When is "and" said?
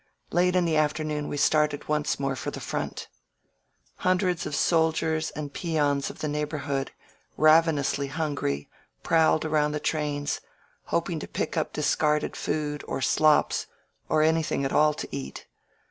5.35-5.53